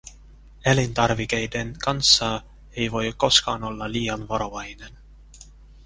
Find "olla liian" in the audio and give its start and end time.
3.63-4.27